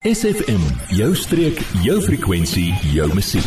SFM, 0.00 0.62
jou 0.96 1.10
streek, 1.12 1.58
jou 1.84 1.98
frekwensie, 2.00 2.70
jou 2.88 3.04
musiek. 3.12 3.44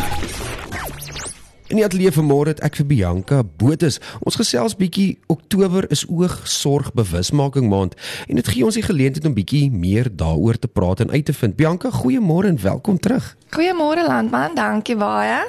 In 1.73 1.79
die 1.79 1.85
ateljee 1.87 2.11
vanmôre 2.13 2.51
het 2.51 2.59
ek 2.61 2.75
vir 2.77 2.85
Bianca 2.91 3.39
Botus. 3.41 3.97
Ons 4.21 4.37
gesels 4.37 4.75
bietjie 4.77 5.15
Oktober 5.33 5.87
is 5.89 6.03
oogsorg 6.05 6.91
bewusmaking 6.93 7.71
maand 7.71 7.97
en 8.27 8.37
dit 8.37 8.51
gee 8.53 8.67
ons 8.67 8.77
die 8.77 8.85
geleentheid 8.85 9.25
om 9.25 9.33
bietjie 9.33 9.71
meer 9.73 10.11
daaroor 10.13 10.61
te 10.61 10.69
praat 10.69 11.01
en 11.01 11.09
uit 11.15 11.25
te 11.25 11.33
vind. 11.33 11.57
Bianca, 11.57 11.89
goeiemôre 11.89 12.53
en 12.53 12.61
welkom 12.61 13.01
terug. 13.01 13.33
Goeiemôre 13.57 14.05
landman, 14.05 14.53
dankie 14.53 14.99
baie. 14.99 15.41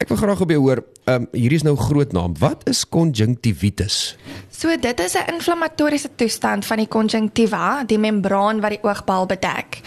Ek 0.00 0.12
wil 0.12 0.20
graag 0.20 0.44
op 0.44 0.52
jou 0.52 0.60
hoor. 0.66 0.84
Ehm 1.08 1.24
um, 1.24 1.26
hierdie 1.32 1.58
is 1.62 1.64
nou 1.64 1.76
groot 1.80 2.12
naam. 2.12 2.36
Wat 2.38 2.68
is 2.68 2.84
konjunktivitis? 2.84 4.16
So 4.52 4.76
dit 4.76 5.00
is 5.00 5.16
'n 5.16 5.32
inflammatoriese 5.32 6.10
toestand 6.14 6.66
van 6.66 6.76
die 6.76 6.88
konjunktiva, 6.88 7.84
die 7.84 7.98
membraan 7.98 8.60
wat 8.60 8.70
die 8.70 8.82
oogbal 8.82 9.26
bedek. 9.26 9.80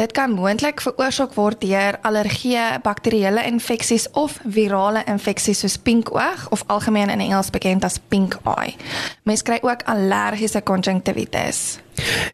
Dit 0.00 0.12
kan 0.16 0.32
moontlik 0.32 0.80
veroorsaak 0.80 1.34
word 1.36 1.60
deur 1.60 1.98
allergieë, 2.08 2.78
bakterieële 2.80 3.42
infeksies 3.44 4.06
of 4.16 4.38
virale 4.48 5.02
infeksies 5.04 5.60
soos 5.60 5.76
pinkoog 5.76 6.46
of 6.56 6.62
algemeen 6.72 7.12
in 7.12 7.20
Engels 7.20 7.50
bekend 7.52 7.84
as 7.84 7.98
pink 8.08 8.38
eye. 8.48 8.78
Mens 9.28 9.44
kry 9.44 9.58
ook 9.60 9.84
allergiese 9.92 10.62
konjunktivitis. 10.64 11.60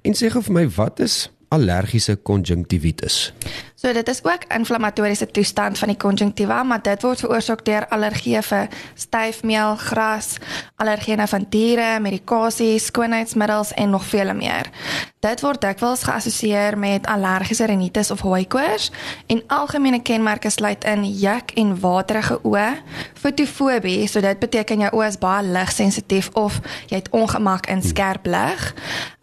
En 0.06 0.14
sê 0.14 0.30
gou 0.30 0.45
vir 0.46 0.54
my, 0.60 0.64
wat 0.78 1.02
is 1.02 1.24
allergiese 1.50 2.14
konjunktivitis? 2.23 3.32
So 3.76 3.92
dit 3.92 4.08
is 4.08 4.24
ook 4.24 4.44
inflammatoriese 4.48 5.26
toestand 5.26 5.78
van 5.78 5.88
die 5.88 5.96
konjunktiva, 5.96 6.62
maar 6.62 6.80
dit 6.82 7.02
word 7.04 7.20
veroorsaak 7.20 7.60
deur 7.66 7.84
allergieë 7.92 8.40
vir 8.48 8.70
styfmeel, 8.96 9.76
gras, 9.76 10.38
allergene 10.80 11.26
van 11.28 11.44
diere, 11.52 11.90
medikasie, 12.00 12.78
skoonheidsmiddels 12.80 13.74
en 13.76 13.92
nog 13.92 14.06
vele 14.08 14.32
meer. 14.34 14.70
Dit 15.20 15.42
word 15.44 15.60
dikwels 15.60 16.06
geassosieer 16.08 16.78
met 16.78 17.04
allergiese 17.10 17.66
rinitis 17.68 18.10
of 18.14 18.22
hooikoors 18.24 18.88
en 19.26 19.42
algemene 19.52 20.00
kenmerke 20.00 20.50
sluit 20.50 20.84
in 20.88 21.04
juk 21.04 21.52
en 21.60 21.76
waterige 21.80 22.38
oë, 22.48 22.70
fotofobie, 23.18 24.06
so 24.08 24.24
dit 24.24 24.40
beteken 24.40 24.86
jou 24.86 24.92
oë 24.96 25.10
is 25.10 25.20
baie 25.20 25.45
ligsensitief 25.45 26.30
of 26.32 26.62
jy 26.88 27.02
het 27.02 27.12
ongemak 27.12 27.68
in 27.68 27.84
skerp 27.84 28.24
lig. 28.24 28.73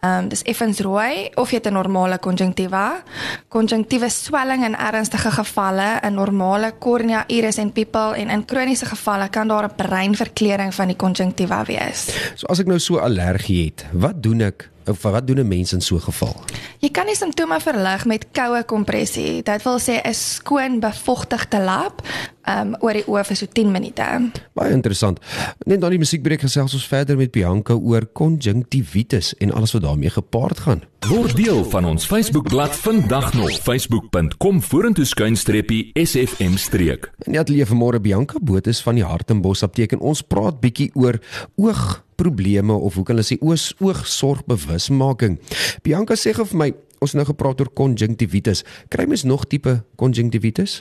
Ehm 0.04 0.24
um, 0.24 0.28
dis 0.28 0.42
effens 0.46 0.78
rooi 0.84 1.30
of 1.34 1.50
jy 1.50 1.56
het 1.56 1.66
'n 1.66 1.72
normale 1.72 2.18
konjunktiva. 2.18 3.02
Konjunktieve 3.48 4.08
swelling 4.08 4.43
in 4.50 4.76
ernstige 4.76 5.30
gevalle, 5.30 6.00
'n 6.02 6.14
normale 6.14 6.72
kornea, 6.78 7.24
iris 7.26 7.58
en 7.58 7.72
pupil 7.72 8.14
en 8.14 8.30
in 8.30 8.44
kroniese 8.44 8.86
gevalle 8.86 9.28
kan 9.28 9.48
daar 9.48 9.64
'n 9.64 9.74
breinverkleuring 9.76 10.74
van 10.74 10.86
die 10.86 10.96
konjunktiva 10.96 11.64
wees. 11.64 12.32
So 12.34 12.46
as 12.46 12.58
ek 12.58 12.66
nou 12.66 12.78
so 12.78 12.98
allergie 12.98 13.64
het, 13.64 13.86
wat 13.92 14.22
doen 14.22 14.40
ek 14.40 14.70
wat 14.84 15.26
doen 15.26 15.38
'n 15.38 15.48
mens 15.48 15.72
in 15.72 15.80
so 15.80 15.96
'n 15.96 16.00
geval? 16.00 16.34
Jy 16.78 16.90
kan 16.90 17.06
die 17.06 17.16
simptome 17.16 17.60
verlig 17.60 18.04
met 18.04 18.26
koue 18.32 18.62
kompressie. 18.64 19.42
Dit 19.42 19.62
wil 19.62 19.78
sê 19.78 20.00
'n 20.02 20.14
skoon 20.14 20.80
bevochtigde 20.80 21.60
lap 21.60 22.02
um 22.48 22.74
oor 22.80 22.92
die 22.92 23.04
oë 23.08 23.24
vir 23.24 23.36
so 23.36 23.46
10 23.46 23.72
minute. 23.72 24.06
Baie 24.52 24.72
interessant. 24.72 25.20
Net 25.66 25.80
na 25.80 25.88
die 25.88 25.98
musiekbreek 25.98 26.40
gesels 26.40 26.74
ons 26.76 26.86
verder 26.86 27.16
met 27.16 27.32
Bianca 27.34 27.74
oor 27.74 28.06
konjunktivitis 28.06 29.34
en 29.38 29.52
alles 29.52 29.72
wat 29.72 29.82
daarmee 29.82 30.10
gepaard 30.10 30.58
gaan. 30.66 30.82
Word 31.08 31.36
deel 31.36 31.64
van 31.64 31.84
ons 31.84 32.06
Facebookblad 32.06 32.76
vandag 32.76 33.34
nog 33.34 33.50
facebook.com 33.50 34.62
vorentoe 34.62 35.04
skuinstreepie 35.04 35.90
SFM 35.92 36.56
streek. 36.56 37.10
Net 37.28 37.48
leef 37.48 37.68
vanmôre 37.72 38.00
Bianca 38.00 38.40
Botus 38.40 38.82
van 38.82 38.94
die 38.94 39.04
Hartenbos 39.04 39.62
apteek 39.62 39.92
en 39.92 40.00
ons 40.00 40.22
praat 40.22 40.60
bietjie 40.60 40.90
oor 40.94 41.20
oog 41.56 42.02
probleme 42.16 42.72
of 42.72 42.94
hoe 42.94 43.04
kan 43.04 43.16
hulle 43.16 43.26
sê 43.26 43.38
oog 43.40 43.72
oogsorgbewusmaking. 43.80 45.38
Bianca 45.82 46.16
sê 46.18 46.32
gou 46.32 46.46
vir 46.46 46.58
my 46.58 46.70
Ons 47.04 47.12
het 47.12 47.20
nou 47.20 47.26
gepraat 47.28 47.60
oor 47.60 47.68
konjunktivitis. 47.76 48.62
Kry 48.88 49.04
mens 49.10 49.26
nog 49.28 49.42
tipe 49.50 49.74
konjunktivitis? 50.00 50.78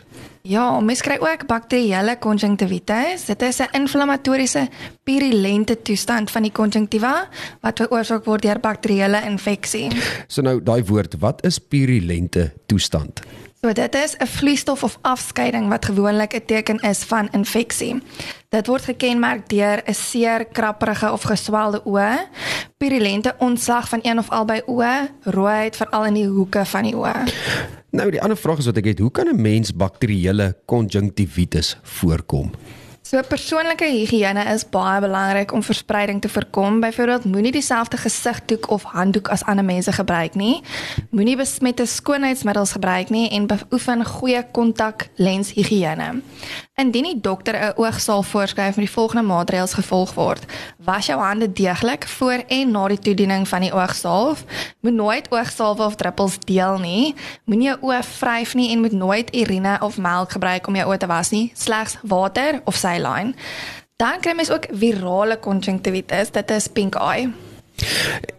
Ja, 0.47 0.79
mens 0.79 1.01
kry 1.03 1.17
ook 1.19 1.43
bakterieële 1.49 2.15
konjunktivitis. 2.23 3.25
Dit 3.27 3.41
is 3.41 3.59
'n 3.59 3.75
inflammatoriese 3.81 4.69
purulente 5.03 5.81
toestand 5.81 6.31
van 6.31 6.41
die 6.43 6.51
konjunktiva 6.51 7.27
wat 7.61 7.77
veroorsaak 7.77 8.25
word 8.25 8.41
deur 8.41 8.59
bakterieële 8.59 9.21
infeksie. 9.25 9.91
So 10.27 10.41
nou 10.41 10.63
daai 10.63 10.83
woord, 10.83 11.19
wat 11.19 11.45
is 11.45 11.59
purulente 11.59 12.53
toestand? 12.65 13.21
So 13.63 13.71
dit 13.71 13.95
is 13.95 14.15
'n 14.17 14.27
vloeistof 14.27 14.83
of 14.83 14.97
afskeiding 15.01 15.69
wat 15.69 15.85
gewoonlik 15.85 16.33
'n 16.33 16.45
teken 16.45 16.79
is 16.79 17.03
van 17.03 17.27
infeksie. 17.31 18.03
Dit 18.49 18.67
word 18.67 18.81
gekenmerk 18.81 19.49
deur 19.49 19.81
'n 19.85 19.93
seer, 19.93 20.45
krapperige 20.45 21.11
of 21.11 21.21
geswelde 21.21 21.81
oë, 21.85 22.27
purulente 22.77 23.35
ontslag 23.37 23.89
van 23.89 23.99
een 24.01 24.17
of 24.17 24.29
albei 24.29 24.61
oë, 24.65 25.09
rooiheid 25.21 25.75
veral 25.75 26.05
in 26.05 26.13
die 26.13 26.27
hoeke 26.27 26.65
van 26.65 26.83
die 26.83 26.95
oë. 26.95 27.23
Nou 27.89 28.11
die 28.11 28.21
ander 28.21 28.37
vraag 28.37 28.57
is 28.57 28.65
wat 28.65 28.77
ek 28.77 28.85
het, 28.85 28.99
hoe 28.99 29.11
kan 29.11 29.27
'n 29.27 29.41
mens 29.41 29.75
bakterieële 29.75 30.57
konjunktivitis 30.65 31.77
voorkom? 31.83 32.51
So 33.03 33.19
persoonlike 33.27 33.83
higiëne 33.83 34.45
is 34.53 34.63
baie 34.71 35.01
belangrik 35.03 35.51
om 35.51 35.63
verspreiding 35.63 36.21
te 36.23 36.29
voorkom. 36.31 36.77
Byvoorbeeld 36.79 37.25
moenie 37.27 37.51
dieselfde 37.51 37.97
gesigdoek 37.99 38.69
of 38.71 38.85
handdoek 38.93 39.27
as 39.27 39.43
ander 39.43 39.65
mense 39.65 39.91
gebruik 39.91 40.37
nie. 40.39 40.61
Moenie 41.11 41.35
besmette 41.35 41.83
skoonheidsmiddels 41.85 42.71
gebruik 42.77 43.11
nie 43.11 43.25
en 43.35 43.49
beoefen 43.51 44.05
goeie 44.07 44.45
kontak 44.55 45.09
lens 45.19 45.51
higiëne. 45.51 46.21
Indien 46.73 47.03
die 47.03 47.21
dokter 47.21 47.53
'n 47.55 47.73
oogsalf 47.75 48.27
voorskryf 48.27 48.75
met 48.75 48.85
die 48.85 48.93
volgende 48.93 49.27
maatreëls 49.27 49.73
gevolg 49.73 50.13
word: 50.13 50.45
was 50.77 51.05
jou 51.05 51.19
hande 51.21 51.51
deeglik 51.51 52.07
voor 52.07 52.43
en 52.47 52.71
na 52.71 52.87
die 52.87 52.99
toediening 52.99 53.47
van 53.47 53.61
die 53.61 53.73
oogsalf. 53.73 54.43
Moet 54.79 54.93
nooit 54.93 55.31
oogsalf 55.31 55.79
of 55.79 55.95
druppels 55.95 56.39
deel 56.39 56.77
nie. 56.77 57.15
Moenie 57.45 57.67
jou 57.67 57.77
oë 57.81 58.03
vryf 58.03 58.53
nie 58.53 58.71
en 58.71 58.79
moet 58.81 58.91
nooit 58.91 59.35
urine 59.35 59.77
of 59.81 59.97
melk 59.97 60.31
gebruik 60.31 60.67
om 60.67 60.75
jou 60.75 60.93
oë 60.93 60.97
te 60.97 61.07
was 61.07 61.29
nie, 61.29 61.51
slegs 61.55 61.97
water 62.01 62.61
of 62.63 62.75
saline. 62.75 63.33
Dan 63.95 64.19
kry 64.19 64.33
mens 64.33 64.51
ook 64.51 64.65
virale 64.71 65.37
konjunktivitis, 65.37 66.31
dit 66.31 66.51
is 66.51 66.67
pink 66.67 66.95
eye. 66.95 67.33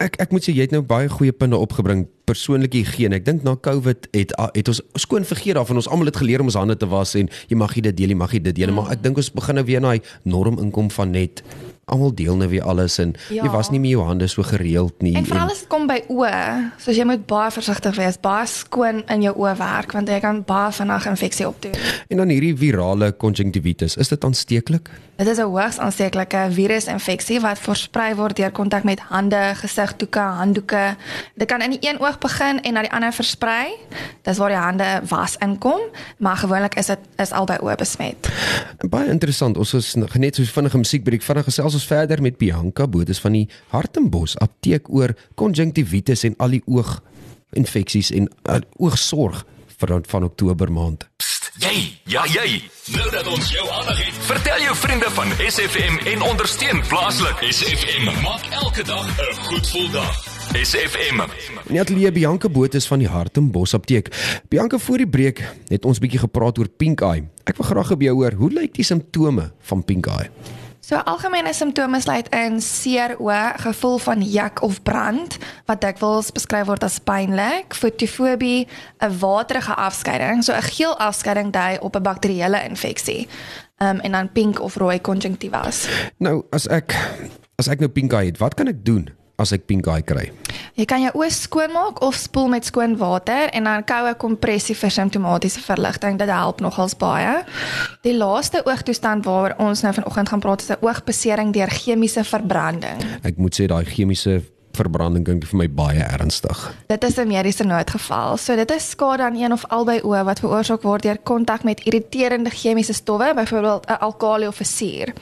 Ek 0.03 0.19
ek 0.23 0.35
moet 0.35 0.45
sê 0.45 0.55
jy 0.55 0.67
het 0.67 0.75
nou 0.75 0.83
baie 0.87 1.09
goeie 1.09 1.33
punte 1.33 1.59
opgebring 1.61 2.07
persoonlike 2.29 2.81
higiëne. 2.81 3.21
Ek 3.21 3.27
dink 3.27 3.45
na 3.45 3.57
COVID 3.61 4.09
het 4.17 4.33
het 4.57 4.71
ons 4.73 4.81
skoon 5.01 5.27
vergeet 5.29 5.59
daarvan. 5.59 5.81
Ons 5.81 5.91
almal 5.91 6.11
het 6.11 6.21
geleer 6.21 6.45
om 6.45 6.51
ons 6.51 6.59
hande 6.59 6.77
te 6.77 6.89
was 6.89 7.15
en 7.19 7.31
jy 7.49 7.59
mag 7.59 7.75
nie 7.77 7.87
dit 7.89 7.97
deel 7.97 8.15
nie, 8.15 8.21
mag 8.21 8.33
jy 8.33 8.43
dit 8.45 8.57
deel, 8.57 8.73
mm. 8.73 8.81
maar 8.81 8.97
ek 8.97 9.05
dink 9.05 9.21
ons 9.21 9.33
begin 9.35 9.61
nou 9.61 9.67
weer 9.69 9.85
na 9.85 9.95
daai 9.95 10.15
norm 10.25 10.61
inkom 10.63 10.91
van 10.91 11.13
net 11.15 11.45
almal 11.85 12.15
deel 12.15 12.37
nou 12.37 12.49
weer 12.49 12.63
alles 12.63 12.99
en 12.99 13.15
ja. 13.29 13.45
jy 13.45 13.51
was 13.53 13.71
nie 13.71 13.81
met 13.81 13.91
jou 13.95 14.05
hande 14.07 14.29
so 14.31 14.43
gereeld 14.43 15.03
nie. 15.03 15.15
En 15.17 15.27
veral 15.29 15.53
as 15.53 15.65
dit 15.65 15.69
kom 15.73 15.87
by 15.91 16.01
oë, 16.09 16.73
so 16.83 16.95
jy 16.95 17.07
moet 17.09 17.27
baie 17.31 17.51
versigtig 17.55 17.97
wees, 18.01 18.21
baie 18.21 18.47
skoon 18.51 19.03
in 19.13 19.25
jou 19.27 19.35
oë 19.45 19.57
werk 19.61 19.97
want 19.97 20.09
jy 20.09 20.21
kan 20.25 20.43
baie 20.47 20.73
vinnig 20.73 21.09
infeksie 21.11 21.49
opdoen. 21.49 21.77
En 22.09 22.23
dan 22.23 22.33
hierdie 22.35 22.55
virale 22.57 23.13
konjunktivitis, 23.13 23.99
is 24.01 24.13
dit 24.13 24.25
aansteeklik? 24.25 24.91
Dit 25.17 25.27
is 25.27 25.39
'n 25.39 25.47
hoogs 25.47 25.79
aansteeklike 25.79 26.47
virusinfeksie 26.51 27.41
wat 27.41 27.59
versprei 27.59 28.15
word 28.15 28.37
deur 28.37 28.51
kontak 28.51 28.83
met 28.83 29.01
hande, 29.01 29.53
gesigdoeke, 29.55 30.19
handdoeke. 30.19 30.97
Dit 31.35 31.49
kan 31.49 31.63
in 31.63 31.71
die 31.71 31.89
een 31.89 32.01
oog 32.01 32.19
begin 32.19 32.63
en 32.63 32.73
na 32.73 32.81
die 32.81 32.93
ander 32.93 33.13
versprei. 33.13 33.67
Dis 34.23 34.39
waar 34.39 34.49
die 34.49 34.59
hande 34.59 35.03
was 35.09 35.37
inkom, 35.37 35.81
maar 36.19 36.37
gewoonlik 36.37 36.75
is 36.75 36.87
dit 36.87 36.99
is 37.17 37.31
albei 37.31 37.59
oë 37.61 37.77
besmet. 37.77 38.29
Baie 38.89 39.09
interessant. 39.09 39.57
Ons 39.57 39.75
is 39.75 39.95
net 39.95 40.35
so 40.35 40.43
vinnige 40.43 40.77
musiekbreek 40.77 41.23
vinnig 41.23 41.45
gesels 41.45 41.74
ons 41.75 41.87
verder 41.87 42.23
met 42.23 42.39
Bianca 42.39 42.87
Botus 42.87 43.21
van 43.21 43.33
die 43.33 43.49
Hartenbos 43.69 44.37
apteek 44.39 44.89
oor 44.89 45.15
konjunktivitis 45.35 46.25
en 46.25 46.39
al 46.39 46.59
die 46.59 46.63
oog 46.67 47.01
infeksies 47.55 48.11
en 48.15 48.29
uh, 48.49 48.61
oogsorg 48.79 49.45
vir 49.79 50.01
van 50.07 50.25
Oktober 50.25 50.73
maand. 50.73 51.09
Jy, 51.63 51.99
ja 52.11 52.25
jy. 52.27 52.63
Nou 52.91 53.11
dat 53.15 53.27
ons 53.31 53.51
jou 53.53 53.65
aandag 53.71 53.99
het, 54.03 54.17
vertel 54.27 54.63
jou 54.65 54.73
vriende 54.77 55.11
van 55.15 55.31
SFM 55.39 56.01
en 56.11 56.23
ondersteun 56.27 56.83
plaaslik. 56.89 57.45
SFM 57.47 58.09
maak 58.25 58.49
elke 58.51 58.83
dag 58.83 59.07
'n 59.07 59.35
goed 59.47 59.67
gevoel 59.67 59.91
dag. 59.91 60.35
SFM. 60.55 61.23
Net 61.69 61.89
Lee 61.89 62.13
Bianca 62.13 62.49
Botus 62.49 62.87
van 62.87 62.99
die 62.99 63.09
Hartenbos 63.09 63.75
apteek. 63.75 64.11
Bianca 64.49 64.79
voor 64.79 64.97
die 64.97 65.09
breek 65.09 65.43
het 65.69 65.85
ons 65.85 65.99
bietjie 65.99 66.19
gepraat 66.19 66.59
oor 66.59 66.69
pink 66.69 67.01
eye. 67.01 67.25
Ek 67.45 67.57
wil 67.57 67.67
graag 67.67 67.97
by 67.97 68.05
jou 68.05 68.15
hoor, 68.15 68.33
hoe 68.33 68.51
lyk 68.51 68.75
die 68.75 68.85
simptome 68.85 69.53
van 69.61 69.85
pink 69.85 70.07
eye? 70.07 70.31
So 70.85 70.99
algemene 71.09 71.55
simptome 71.57 71.97
sluit 72.05 72.27
in 72.37 72.59
seer 72.61 73.15
oë, 73.17 73.55
gevoel 73.63 73.95
van 74.05 74.21
juk 74.29 74.61
of 74.67 74.83
brand 74.85 75.39
wat 75.65 75.81
dikwels 75.81 76.29
beskryf 76.37 76.69
word 76.69 76.85
as 76.85 76.99
pynlik, 77.01 77.73
fotofobie, 77.73 78.69
'n 79.01 79.19
waterige 79.19 79.73
afskeiding, 79.73 80.45
so 80.45 80.53
'n 80.53 80.69
geel 80.77 80.93
afskeiding 80.99 81.53
dui 81.53 81.79
op 81.81 81.97
'n 81.97 82.03
bakterieële 82.03 82.65
infeksie. 82.69 83.29
Um, 83.79 84.01
en 84.01 84.13
dan 84.13 84.33
pink 84.33 84.61
of 84.61 84.77
rooi 84.77 85.01
konjunktivas. 85.01 85.89
Nou, 86.19 86.45
as 86.51 86.69
ek 86.69 86.93
as 87.57 87.69
ek 87.69 87.81
nou 87.81 87.89
pink 87.89 88.13
eye 88.13 88.27
het, 88.27 88.39
wat 88.39 88.55
kan 88.55 88.69
ek 88.69 88.85
doen 88.85 89.09
as 89.37 89.53
ek 89.53 89.67
pink 89.67 89.87
eye 89.87 90.03
kry? 90.03 90.33
Jy 90.75 90.85
kan 90.91 91.05
jou 91.05 91.13
oë 91.21 91.31
skoonmaak 91.31 92.01
of 92.03 92.17
spoel 92.19 92.49
met 92.51 92.67
skoon 92.67 92.97
water 92.99 93.47
en 93.55 93.69
dan 93.69 93.85
koue 93.87 94.11
kompressie 94.19 94.75
vir 94.75 94.91
simptomatiese 94.91 95.63
verligting. 95.63 96.19
Dit 96.19 96.33
help 96.35 96.65
nogals 96.65 96.97
baie. 96.99 97.45
Die 98.03 98.17
laaste 98.17 98.65
oogtoestand 98.67 99.23
waaroor 99.29 99.55
ons 99.63 99.85
nou 99.87 99.93
vanoggend 99.95 100.33
gaan 100.33 100.43
praat 100.43 100.65
is 100.67 100.71
'n 100.75 100.83
oogbesering 100.83 101.53
deur 101.55 101.71
chemiese 101.71 102.25
verbranding. 102.25 102.99
Ek 103.23 103.37
moet 103.37 103.55
sê 103.55 103.67
daai 103.67 103.85
chemiese 103.85 104.43
verbranding 104.77 105.25
klink 105.25 105.45
vir 105.45 105.59
my 105.59 105.69
baie 105.71 106.03
ernstig. 106.03 106.75
Dit 106.87 107.05
is 107.05 107.17
'n 107.19 107.29
mediese 107.29 107.65
noodgeval. 107.65 108.37
So 108.37 108.57
dit 108.57 108.71
is 108.71 108.91
skade 108.91 109.23
aan 109.23 109.37
een 109.37 109.53
of 109.53 109.65
albei 109.69 110.01
oë 110.01 110.25
wat 110.25 110.41
veroorsaak 110.41 110.83
word 110.83 111.03
deur 111.03 111.19
kontak 111.19 111.63
met 111.63 111.81
irriterende 111.85 112.51
chemiese 112.51 112.93
stowwe, 112.93 113.35
byvoorbeeld 113.35 113.87
'n 113.87 114.01
alkali 114.01 114.47
of 114.47 114.61
'n 114.61 114.65
suur. 114.65 115.13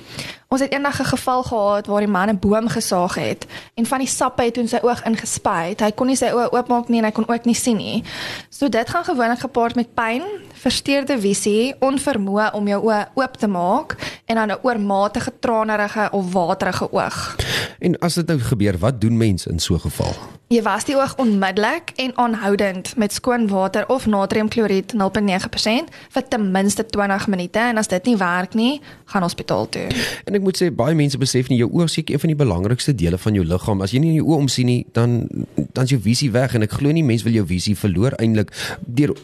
Ons 0.53 0.61
het 0.61 0.73
eendag 0.73 1.01
'n 1.01 1.05
geval 1.05 1.43
gehad 1.43 1.87
waar 1.87 2.01
die 2.01 2.09
man 2.09 2.29
'n 2.29 2.39
boom 2.39 2.69
gesaag 2.69 3.15
het 3.15 3.47
en 3.75 3.87
van 3.87 3.99
die 3.99 4.09
sappe 4.09 4.43
het 4.43 4.57
in 4.57 4.69
sy 4.69 4.79
oog 4.83 5.05
ingespuit. 5.05 5.81
Hy 5.81 5.91
kon 5.91 6.07
nie 6.07 6.17
sy 6.17 6.27
oë 6.27 6.51
oopmaak 6.51 6.89
nie 6.89 6.99
en 6.99 7.05
hy 7.05 7.11
kon 7.11 7.29
ook 7.29 7.45
nie 7.45 7.55
sien 7.55 7.77
nie. 7.77 8.05
So 8.49 8.69
dit 8.69 8.91
gaan 8.91 9.05
gewoonlik 9.05 9.39
gepaard 9.39 9.75
met 9.75 9.95
pyn, 9.95 10.23
versteurde 10.53 11.21
visie, 11.21 11.75
onvermoë 11.81 12.53
om 12.53 12.69
jou 12.69 12.83
oë 12.83 13.07
oop 13.15 13.37
te 13.37 13.47
maak 13.47 13.97
en 14.27 14.35
dan 14.37 14.51
'n 14.51 14.59
oormatige 14.63 15.33
tranerige 15.41 16.09
of 16.11 16.33
waterige 16.33 16.93
oog. 16.93 17.37
En 17.83 17.99
as 17.99 18.15
dit 18.15 18.27
nou 18.27 18.39
gebeur, 18.39 18.79
wat 18.79 19.01
doen 19.01 19.17
mense 19.17 19.51
in 19.51 19.59
so 19.59 19.75
'n 19.75 19.81
geval? 19.81 20.15
Jy 20.47 20.63
was 20.63 20.85
die 20.85 20.97
oog 20.97 21.17
onmiddellik 21.17 21.93
en 21.97 22.17
aanhoudend 22.17 22.97
met 22.97 23.13
skoon 23.13 23.49
water 23.49 23.89
of 23.89 24.07
natriumkloried 24.07 24.93
0.9% 24.93 25.89
vir 26.09 26.29
ten 26.29 26.51
minste 26.51 26.87
20 26.87 27.27
minute 27.27 27.59
en 27.59 27.77
as 27.77 27.87
dit 27.87 28.05
nie 28.05 28.17
werk 28.17 28.55
nie, 28.55 28.81
gaan 29.05 29.23
hospitaal 29.23 29.69
toe. 29.69 29.87
En 30.25 30.35
ek 30.35 30.41
moet 30.43 30.63
sê 30.63 30.75
baie 30.75 30.95
mense 30.95 31.19
besef 31.19 31.49
nie 31.49 31.59
jou 31.59 31.83
is 31.83 31.93
seker 31.93 32.15
een 32.15 32.21
van 32.21 32.29
die 32.29 32.45
belangrikste 32.45 32.95
dele 32.95 33.19
van 33.19 33.35
jou 33.35 33.45
liggaam. 33.45 33.81
As 33.81 33.91
jy 33.91 33.99
nie 33.99 34.09
in 34.09 34.15
jou 34.15 34.27
oë 34.27 34.39
omsien 34.39 34.67
nie, 34.67 34.87
dan 34.93 35.29
dan 35.73 35.85
is 35.85 35.91
jou 35.91 36.01
visie 36.01 36.31
weg 36.31 36.55
en 36.55 36.63
ek 36.63 36.71
glo 36.71 36.93
nie 36.93 37.05
mense 37.05 37.25
wil 37.25 37.33
jou 37.33 37.47
visie 37.47 37.77
verloor 37.77 38.13
eintlik 38.19 38.79
deur 38.87 39.17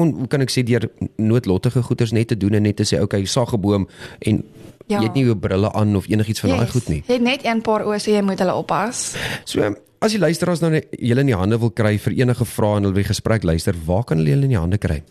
on, 0.00 0.14
hoe 0.24 0.28
kan 0.32 0.40
ek 0.44 0.50
sê 0.52 0.64
deur 0.66 0.88
noodlottige 1.20 1.82
goeders 1.86 2.12
net 2.16 2.28
te 2.32 2.36
doen 2.40 2.56
en 2.58 2.62
net 2.66 2.76
te 2.80 2.86
sê 2.88 3.00
okay, 3.02 3.24
saag 3.24 3.52
'n 3.54 3.60
boom 3.60 3.86
en 4.20 4.42
Ja. 4.90 4.98
jy 4.98 5.04
het 5.06 5.14
nie 5.14 5.24
jou 5.24 5.36
brille 5.38 5.70
aan 5.72 5.94
of 5.96 6.08
enigiets 6.10 6.40
van 6.40 6.50
daai 6.50 6.60
Yes. 6.66 6.70
goed 6.74 6.88
nie. 6.88 7.02
Jy 7.06 7.12
het 7.14 7.22
net 7.22 7.44
een 7.44 7.60
paar 7.62 7.84
oë 7.86 8.00
so 8.00 8.10
jy 8.10 8.22
moet 8.22 8.38
hulle 8.38 8.54
oppas. 8.54 9.14
So 9.44 9.62
as 10.02 10.12
die 10.12 10.18
luisteraars 10.18 10.60
nou 10.60 10.80
julle 10.98 11.20
in 11.20 11.26
die 11.26 11.36
hande 11.36 11.58
wil 11.60 11.70
kry 11.70 11.96
vir 11.98 12.12
enige 12.12 12.44
vrae 12.44 12.76
en 12.76 12.82
hulle 12.82 12.94
wil 12.94 13.02
die 13.02 13.12
gesprek 13.14 13.44
luister, 13.44 13.74
waar 13.86 14.02
kan 14.04 14.16
hulle 14.18 14.30
julle 14.30 14.42
in 14.44 14.48
die 14.56 14.58
hande 14.58 14.78
kry? 14.78 15.02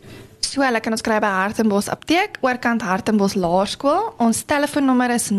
So 0.49 0.63
hulle 0.65 0.79
kan 0.81 0.95
ons 0.95 1.03
kry 1.05 1.19
by 1.21 1.29
Hartenbos 1.29 1.85
Apteek, 1.93 2.39
oorkant 2.41 2.81
Hartenbos 2.81 3.35
Laerskool. 3.37 4.17
Ons 4.17 4.39
telefoonnommer 4.49 5.11
is 5.13 5.29
0446951510 5.29 5.37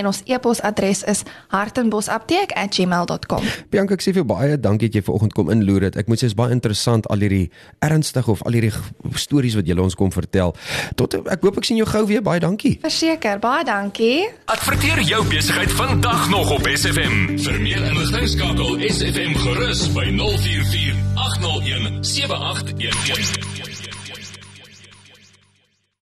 en 0.00 0.06
ons 0.08 0.22
e-posadres 0.24 1.02
is 1.12 1.20
hartenbosapteek@gmail.com. 1.52 3.42
Bianca, 3.68 3.92
ek 3.98 4.00
sê 4.06 4.10
vir 4.16 4.24
baie 4.24 4.56
dankie 4.56 4.88
dat 4.88 4.96
jy 4.96 5.02
vanoggend 5.04 5.36
kom 5.36 5.50
inloer 5.52 5.80
dit. 5.90 5.96
Ek 6.00 6.08
moet 6.08 6.16
sê 6.16 6.24
dit 6.24 6.32
is 6.32 6.38
baie 6.38 6.52
interessant 6.56 7.04
al 7.12 7.20
hierdie 7.20 7.50
ernstige 7.84 8.30
of 8.32 8.40
al 8.48 8.52
hierdie 8.56 8.72
stories 9.12 9.54
wat 9.60 9.66
jy 9.68 9.76
ons 9.76 9.94
kom 9.94 10.12
vertel. 10.12 10.56
Tot 10.96 11.14
ek 11.28 11.44
hoop 11.44 11.56
ek 11.60 11.64
sien 11.68 11.76
jou 11.76 11.86
gou 11.86 12.06
weer. 12.06 12.22
Baie 12.24 12.40
dankie. 12.40 12.78
Verseker, 12.80 13.36
baie 13.38 13.64
dankie. 13.68 14.32
Adverteer 14.46 15.02
jou 15.04 15.24
besigheid 15.28 15.70
vandag 15.76 16.28
nog 16.30 16.50
op 16.56 16.64
SFM. 16.72 17.36
Vir 17.36 17.60
meer 17.60 17.84
inligting 17.84 18.28
skakel 18.28 18.80
SFM 18.88 19.34
gerus 19.44 19.92
by 19.92 20.08
044 20.08 20.96
801 21.16 21.81
7811. 22.02 23.71